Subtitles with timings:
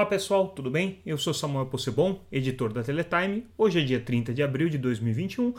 [0.00, 1.02] Olá pessoal, tudo bem?
[1.04, 3.46] Eu sou Samuel Possebon, editor da Teletime.
[3.58, 5.52] Hoje é dia 30 de abril de 2021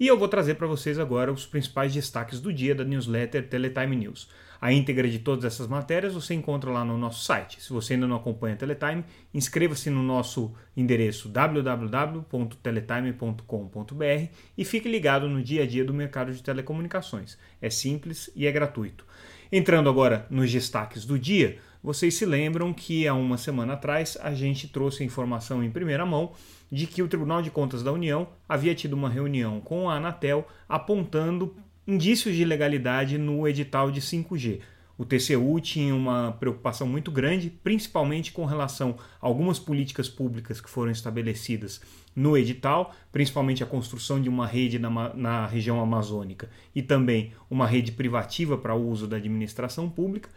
[0.00, 3.94] e eu vou trazer para vocês agora os principais destaques do dia da newsletter Teletime
[3.94, 4.28] News.
[4.60, 7.62] A íntegra de todas essas matérias você encontra lá no nosso site.
[7.62, 15.28] Se você ainda não acompanha a Teletime, inscreva-se no nosso endereço www.teletime.com.br e fique ligado
[15.28, 17.38] no dia a dia do mercado de telecomunicações.
[17.62, 19.06] É simples e é gratuito.
[19.56, 24.34] Entrando agora nos destaques do dia, vocês se lembram que há uma semana atrás a
[24.34, 26.32] gente trouxe a informação em primeira mão
[26.72, 30.44] de que o Tribunal de Contas da União havia tido uma reunião com a Anatel
[30.68, 31.54] apontando
[31.86, 34.58] indícios de ilegalidade no edital de 5G.
[34.96, 40.70] O TCU tinha uma preocupação muito grande, principalmente com relação a algumas políticas públicas que
[40.70, 41.80] foram estabelecidas
[42.14, 47.66] no edital, principalmente a construção de uma rede na, na região amazônica e também uma
[47.66, 50.30] rede privativa para o uso da administração pública.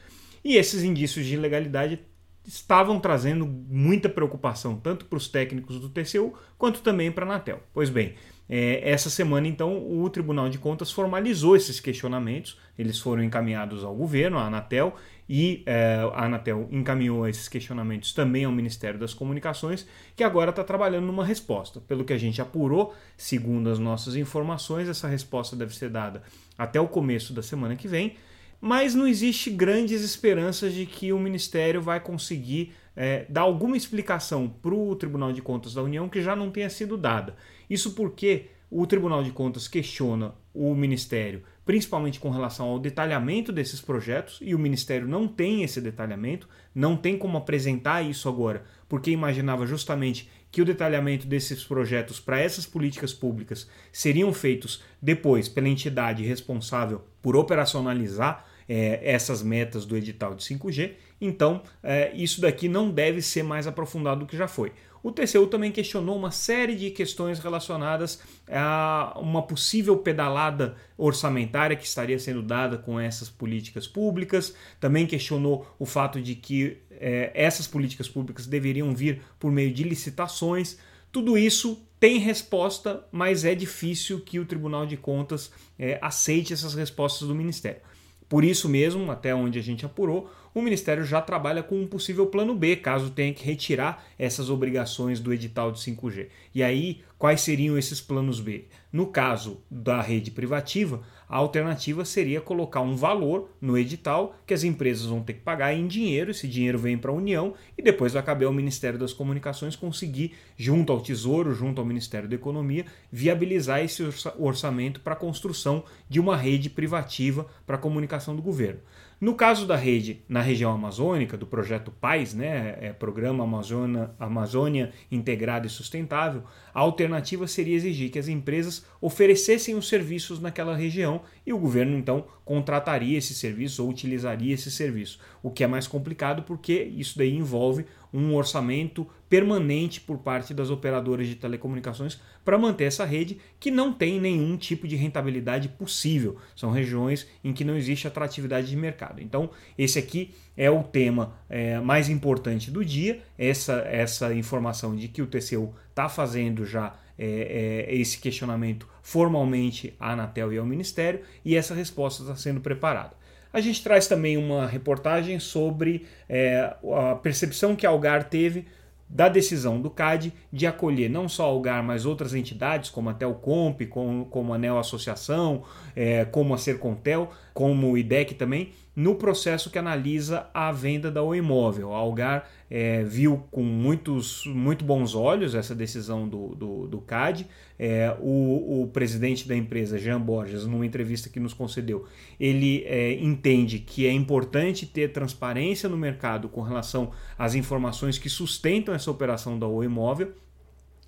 [0.43, 1.99] E esses indícios de ilegalidade
[2.47, 7.61] estavam trazendo muita preocupação tanto para os técnicos do TCU quanto também para a Anatel.
[7.73, 8.15] Pois bem,
[8.49, 13.95] é, essa semana então o Tribunal de Contas formalizou esses questionamentos, eles foram encaminhados ao
[13.95, 14.95] governo, à Anatel,
[15.29, 20.63] e é, a Anatel encaminhou esses questionamentos também ao Ministério das Comunicações, que agora está
[20.63, 21.81] trabalhando numa resposta.
[21.81, 26.23] Pelo que a gente apurou, segundo as nossas informações, essa resposta deve ser dada
[26.57, 28.15] até o começo da semana que vem
[28.59, 34.49] mas não existe grandes esperanças de que o Ministério vai conseguir é, dar alguma explicação
[34.49, 37.35] para o Tribunal de Contas da União que já não tenha sido dada.
[37.69, 43.79] Isso porque o Tribunal de Contas questiona o Ministério, principalmente com relação ao detalhamento desses
[43.79, 49.11] projetos, e o Ministério não tem esse detalhamento, não tem como apresentar isso agora, porque
[49.11, 55.69] imaginava justamente que o detalhamento desses projetos para essas políticas públicas seriam feitos depois pela
[55.69, 60.93] entidade responsável por operacionalizar é, essas metas do edital de 5G.
[61.19, 64.71] Então, é, isso daqui não deve ser mais aprofundado do que já foi.
[65.01, 71.85] O TCU também questionou uma série de questões relacionadas a uma possível pedalada orçamentária que
[71.85, 74.53] estaria sendo dada com essas políticas públicas.
[74.79, 79.83] Também questionou o fato de que é, essas políticas públicas deveriam vir por meio de
[79.83, 80.77] licitações.
[81.11, 86.73] Tudo isso tem resposta, mas é difícil que o Tribunal de Contas é, aceite essas
[86.73, 87.81] respostas do Ministério.
[88.29, 92.27] Por isso mesmo, até onde a gente apurou, o Ministério já trabalha com um possível
[92.27, 96.27] plano B, caso tenha que retirar essas obrigações do edital de 5G.
[96.53, 98.65] E aí, quais seriam esses planos B?
[98.91, 104.63] No caso da rede privativa, a alternativa seria colocar um valor no edital que as
[104.63, 108.13] empresas vão ter que pagar em dinheiro, esse dinheiro vem para a União e depois
[108.13, 112.85] vai caber ao Ministério das Comunicações conseguir, junto ao Tesouro, junto ao Ministério da Economia,
[113.11, 114.03] viabilizar esse
[114.37, 118.79] orçamento para a construção de uma rede privativa para a comunicação do governo.
[119.19, 124.91] No caso da rede na região amazônica, do projeto PAIS, né, é Programa Amazônia, Amazônia
[125.11, 131.21] Integrado e Sustentável, a alternativa seria exigir que as empresas oferecessem os serviços naquela região
[131.43, 135.87] e o governo então contrataria esse serviço ou utilizaria esse serviço, o que é mais
[135.87, 142.57] complicado porque isso daí envolve um orçamento permanente por parte das operadoras de telecomunicações para
[142.57, 146.37] manter essa rede que não tem nenhum tipo de rentabilidade possível.
[146.55, 149.21] São regiões em que não existe atratividade de mercado.
[149.21, 155.07] Então, esse aqui é o tema é, mais importante do dia, essa, essa informação de
[155.07, 160.65] que o TCU está fazendo já é, é, esse questionamento formalmente à Anatel e ao
[160.65, 163.13] Ministério, e essa resposta está sendo preparada.
[163.57, 168.67] A gente traz também uma reportagem sobre é, a percepção que a Algar teve
[169.09, 173.15] da decisão do CAD de acolher não só a Algar, mas outras entidades, como a
[173.15, 175.63] Telcomp, como, como a Neo Associação,
[175.95, 181.23] é, como a Sercontel, como o IDEC também, no processo que analisa a venda da
[181.23, 181.95] O Imóvel.
[181.95, 187.47] A Algar é, viu com muitos, muito bons olhos essa decisão do, do, do CAD.
[187.79, 192.05] É, o, o, presidente da empresa, Jean Borges, numa entrevista que nos concedeu,
[192.39, 198.29] ele é, entende que é importante ter transparência no mercado com relação às informações que
[198.29, 200.33] sustentam essa operação da O Imóvel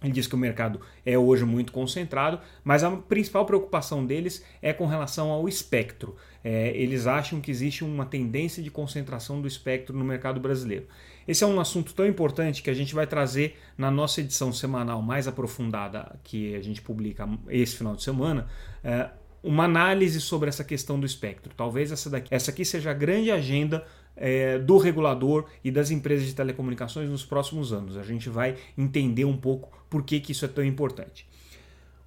[0.04, 4.72] ele diz que o mercado é hoje muito concentrado, mas a principal preocupação deles é
[4.72, 6.16] com relação ao espectro.
[6.44, 10.88] É, eles acham que existe uma tendência de concentração do espectro no mercado brasileiro.
[11.28, 15.02] Esse é um assunto tão importante que a gente vai trazer na nossa edição semanal
[15.02, 18.48] mais aprofundada que a gente publica esse final de semana.
[18.84, 19.10] É,
[19.44, 21.54] uma análise sobre essa questão do espectro.
[21.56, 23.86] Talvez essa, daqui, essa aqui seja a grande agenda
[24.20, 27.98] é, do regulador e das empresas de telecomunicações nos próximos anos.
[27.98, 31.26] A gente vai entender um pouco por que, que isso é tão importante.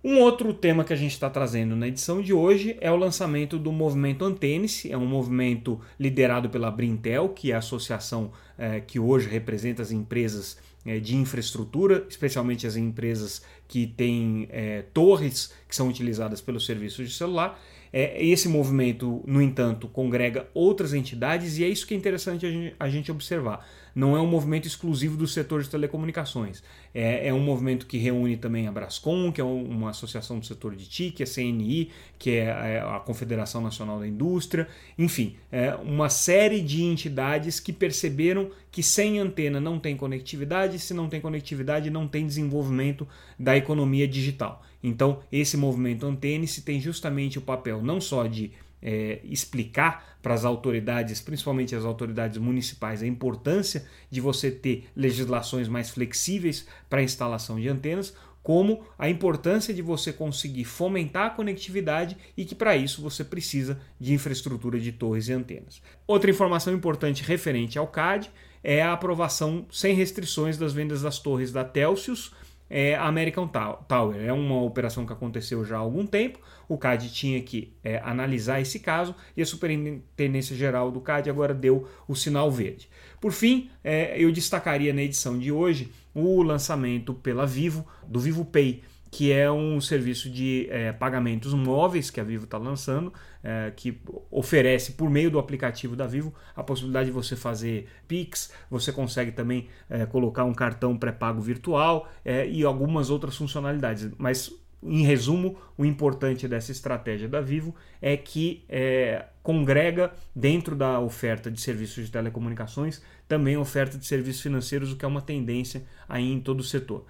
[0.04, 3.56] Um outro tema que a gente está trazendo na edição de hoje é o lançamento
[3.56, 8.98] do movimento Antênice, é um movimento liderado pela Brintel, que é a associação é, que
[8.98, 15.76] hoje representa as empresas é, de infraestrutura, especialmente as empresas que têm é, torres que
[15.76, 17.60] são utilizadas pelos serviços de celular.
[17.92, 22.50] É, esse movimento, no entanto, congrega outras entidades e é isso que é interessante a
[22.50, 26.62] gente, a gente observar não é um movimento exclusivo do setor de telecomunicações.
[26.94, 30.74] É, é um movimento que reúne também a Brascom, que é uma associação do setor
[30.74, 34.68] de TIC, a CNI, que é a Confederação Nacional da Indústria,
[34.98, 40.94] enfim, é uma série de entidades que perceberam que sem antena não tem conectividade, se
[40.94, 43.06] não tem conectividade, não tem desenvolvimento
[43.38, 44.62] da economia digital.
[44.82, 48.52] Então, esse movimento Antênice tem justamente o papel não só de
[48.82, 55.68] é, explicar para as autoridades, principalmente as autoridades municipais, a importância de você ter legislações
[55.68, 61.30] mais flexíveis para a instalação de antenas, como a importância de você conseguir fomentar a
[61.30, 65.80] conectividade e que para isso você precisa de infraestrutura de torres e antenas.
[66.06, 68.30] Outra informação importante referente ao CAD
[68.64, 72.32] é a aprovação sem restrições das vendas das torres da Telsius
[72.72, 74.16] é, American Tower.
[74.16, 76.38] É uma operação que aconteceu já há algum tempo.
[76.66, 81.52] O CAD tinha que é, analisar esse caso e a Superintendência Geral do CAD agora
[81.52, 82.88] deu o sinal verde.
[83.20, 88.44] Por fim, é, eu destacaria na edição de hoje o lançamento pela Vivo do Vivo
[88.44, 93.12] Pay que é um serviço de é, pagamentos móveis que a Vivo está lançando,
[93.44, 94.00] é, que
[94.30, 99.30] oferece por meio do aplicativo da Vivo a possibilidade de você fazer Pix, você consegue
[99.30, 104.10] também é, colocar um cartão pré-pago virtual é, e algumas outras funcionalidades.
[104.16, 104.50] Mas
[104.82, 111.50] em resumo, o importante dessa estratégia da Vivo é que é, congrega dentro da oferta
[111.50, 116.32] de serviços de telecomunicações também oferta de serviços financeiros, o que é uma tendência aí
[116.32, 117.04] em todo o setor.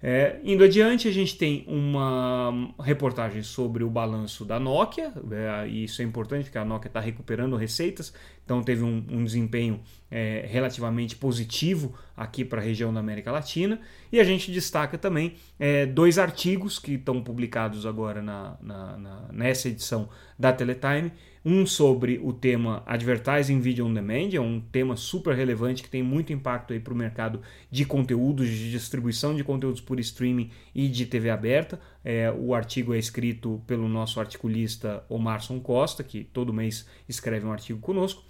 [0.00, 5.84] É, indo adiante, a gente tem uma reportagem sobre o balanço da Nokia, é, e
[5.84, 8.12] isso é importante porque a Nokia está recuperando receitas,
[8.44, 9.80] então teve um, um desempenho
[10.10, 13.80] é, relativamente positivo aqui para a região da América Latina.
[14.10, 19.28] E a gente destaca também é, dois artigos que estão publicados agora na, na, na,
[19.32, 20.08] nessa edição
[20.38, 21.12] da Teletime.
[21.44, 26.02] Um sobre o tema Advertising Video on Demand, é um tema super relevante que tem
[26.02, 27.40] muito impacto para o mercado
[27.70, 31.80] de conteúdos, de distribuição de conteúdos por streaming e de TV aberta.
[32.04, 37.52] É, o artigo é escrito pelo nosso articulista Omarson Costa, que todo mês escreve um
[37.52, 38.28] artigo conosco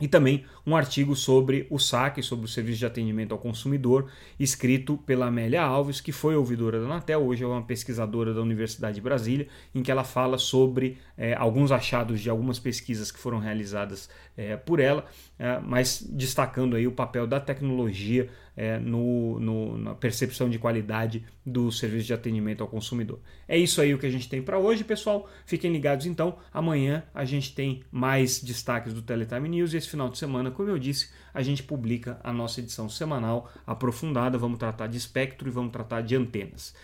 [0.00, 4.96] e também um artigo sobre o saque, sobre o serviço de atendimento ao consumidor, escrito
[4.98, 9.00] pela Amélia Alves, que foi ouvidora da Anatel, hoje é uma pesquisadora da Universidade de
[9.00, 14.08] Brasília, em que ela fala sobre é, alguns achados de algumas pesquisas que foram realizadas
[14.36, 15.04] é, por ela,
[15.38, 18.28] é, mas destacando aí o papel da tecnologia
[18.58, 23.20] é, no, no, na percepção de qualidade do serviço de atendimento ao consumidor.
[23.46, 25.30] É isso aí o que a gente tem para hoje, pessoal.
[25.46, 26.38] Fiquem ligados então.
[26.52, 30.68] Amanhã a gente tem mais destaques do Teletime News e esse final de semana, como
[30.68, 34.36] eu disse, a gente publica a nossa edição semanal aprofundada.
[34.36, 36.74] Vamos tratar de espectro e vamos tratar de antenas.